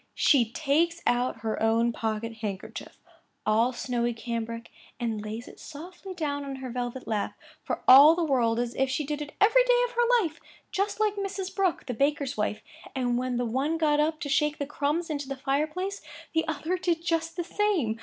She 0.15 0.51
takes 0.51 1.03
out 1.05 1.41
her 1.41 1.61
own 1.61 1.91
pocket 1.93 2.37
handkerchief, 2.37 2.97
all 3.45 3.71
snowy 3.71 4.15
cambric, 4.15 4.71
and 4.99 5.21
lays 5.21 5.47
it 5.47 5.59
softly 5.59 6.15
down 6.15 6.43
on 6.43 6.55
her 6.55 6.71
velvet 6.71 7.07
lap, 7.07 7.35
for 7.63 7.83
all 7.87 8.15
the 8.15 8.23
world 8.23 8.59
as 8.59 8.73
if 8.73 8.89
she 8.89 9.05
did 9.05 9.21
it 9.21 9.33
every 9.39 9.63
day 9.63 9.83
of 9.85 9.91
her 9.91 10.23
life, 10.23 10.39
just 10.71 10.99
like 10.99 11.17
Mrs. 11.17 11.55
Brooke, 11.55 11.85
the 11.85 11.93
baker's 11.93 12.35
wife; 12.35 12.63
and 12.95 13.15
when 13.19 13.37
the 13.37 13.45
one 13.45 13.77
got 13.77 13.99
up 13.99 14.19
to 14.21 14.27
shake 14.27 14.57
the 14.57 14.65
crumbs 14.65 15.11
into 15.11 15.27
the 15.29 15.37
fire 15.37 15.67
place, 15.67 16.01
the 16.33 16.47
other 16.47 16.79
did 16.79 17.05
just 17.05 17.35
the 17.37 17.43
same. 17.43 17.99